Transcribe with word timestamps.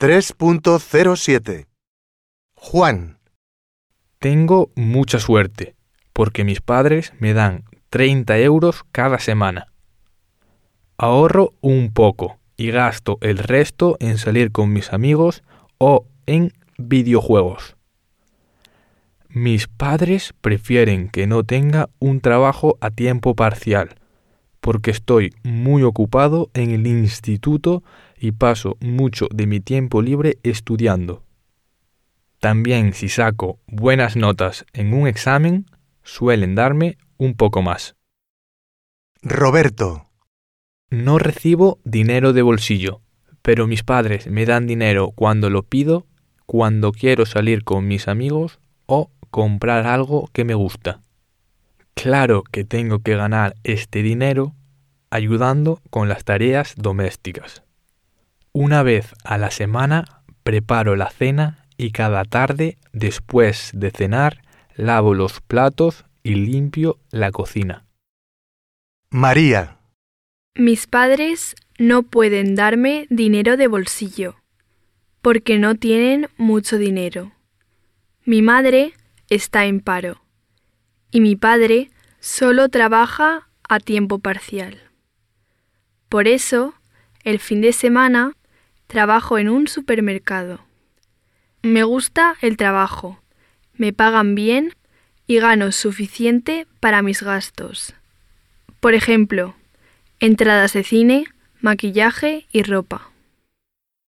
3.07 0.00 1.66
Juan, 2.54 3.18
Tengo 4.18 4.70
mucha 4.74 5.18
suerte, 5.18 5.76
porque 6.14 6.42
mis 6.42 6.62
padres 6.62 7.12
me 7.18 7.34
dan 7.34 7.64
30 7.90 8.38
euros 8.38 8.82
cada 8.92 9.18
semana. 9.18 9.66
Ahorro 10.96 11.52
un 11.60 11.92
poco 11.92 12.38
y 12.56 12.70
gasto 12.70 13.18
el 13.20 13.36
resto 13.36 13.98
en 14.00 14.16
salir 14.16 14.52
con 14.52 14.72
mis 14.72 14.94
amigos 14.94 15.42
o 15.76 16.06
en 16.24 16.54
videojuegos. 16.78 17.76
Mis 19.28 19.68
padres 19.68 20.32
prefieren 20.40 21.10
que 21.10 21.26
no 21.26 21.44
tenga 21.44 21.90
un 21.98 22.22
trabajo 22.22 22.78
a 22.80 22.90
tiempo 22.90 23.36
parcial, 23.36 23.99
porque 24.60 24.90
estoy 24.90 25.34
muy 25.42 25.82
ocupado 25.82 26.50
en 26.54 26.70
el 26.70 26.86
instituto 26.86 27.82
y 28.18 28.32
paso 28.32 28.76
mucho 28.80 29.26
de 29.32 29.46
mi 29.46 29.60
tiempo 29.60 30.02
libre 30.02 30.38
estudiando. 30.42 31.24
También 32.38 32.92
si 32.92 33.08
saco 33.08 33.58
buenas 33.66 34.16
notas 34.16 34.64
en 34.72 34.94
un 34.94 35.06
examen, 35.06 35.66
suelen 36.02 36.54
darme 36.54 36.96
un 37.18 37.34
poco 37.34 37.62
más. 37.62 37.96
Roberto, 39.22 40.06
No 40.90 41.18
recibo 41.18 41.78
dinero 41.84 42.32
de 42.32 42.42
bolsillo, 42.42 43.02
pero 43.42 43.66
mis 43.66 43.82
padres 43.82 44.26
me 44.26 44.46
dan 44.46 44.66
dinero 44.66 45.12
cuando 45.14 45.50
lo 45.50 45.62
pido, 45.62 46.06
cuando 46.46 46.92
quiero 46.92 47.26
salir 47.26 47.62
con 47.62 47.86
mis 47.86 48.08
amigos 48.08 48.58
o 48.86 49.10
comprar 49.30 49.86
algo 49.86 50.28
que 50.32 50.44
me 50.44 50.54
gusta. 50.54 51.00
Claro 51.94 52.42
que 52.42 52.64
tengo 52.64 53.00
que 53.00 53.14
ganar 53.14 53.54
este 53.62 54.02
dinero 54.02 54.54
ayudando 55.10 55.80
con 55.90 56.08
las 56.08 56.24
tareas 56.24 56.74
domésticas. 56.76 57.62
Una 58.52 58.82
vez 58.82 59.14
a 59.24 59.38
la 59.38 59.50
semana 59.50 60.22
preparo 60.42 60.96
la 60.96 61.10
cena 61.10 61.66
y 61.76 61.92
cada 61.92 62.24
tarde, 62.24 62.78
después 62.92 63.70
de 63.74 63.90
cenar, 63.90 64.42
lavo 64.74 65.14
los 65.14 65.40
platos 65.40 66.04
y 66.22 66.34
limpio 66.34 66.98
la 67.10 67.30
cocina. 67.30 67.84
María, 69.10 69.78
Mis 70.54 70.86
padres 70.86 71.54
no 71.78 72.02
pueden 72.02 72.54
darme 72.54 73.06
dinero 73.08 73.56
de 73.56 73.66
bolsillo, 73.66 74.36
porque 75.22 75.58
no 75.58 75.74
tienen 75.74 76.28
mucho 76.36 76.76
dinero. 76.76 77.32
Mi 78.24 78.42
madre 78.42 78.92
está 79.28 79.64
en 79.66 79.80
paro 79.80 80.20
y 81.10 81.20
mi 81.20 81.36
padre 81.36 81.90
solo 82.20 82.68
trabaja 82.68 83.48
a 83.68 83.80
tiempo 83.80 84.18
parcial. 84.18 84.89
Por 86.10 86.26
eso, 86.26 86.74
el 87.22 87.38
fin 87.38 87.60
de 87.60 87.72
semana 87.72 88.32
trabajo 88.88 89.38
en 89.38 89.48
un 89.48 89.68
supermercado. 89.68 90.58
Me 91.62 91.84
gusta 91.84 92.34
el 92.40 92.56
trabajo, 92.56 93.22
me 93.74 93.92
pagan 93.92 94.34
bien 94.34 94.74
y 95.28 95.38
gano 95.38 95.70
suficiente 95.70 96.66
para 96.80 97.00
mis 97.02 97.22
gastos. 97.22 97.94
Por 98.80 98.94
ejemplo, 98.94 99.54
entradas 100.18 100.72
de 100.72 100.82
cine, 100.82 101.26
maquillaje 101.60 102.48
y 102.50 102.64
ropa. 102.64 103.12